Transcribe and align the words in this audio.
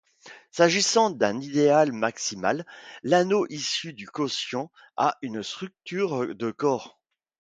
S'agissant 0.49 1.11
d'un 1.11 1.39
idéal 1.39 1.91
maximal, 1.91 2.65
l'anneau 3.03 3.45
issu 3.51 3.93
du 3.93 4.07
quotient 4.07 4.71
a 4.97 5.15
une 5.21 5.43
structure 5.43 6.33
de 6.33 6.49
corps. 6.49 6.97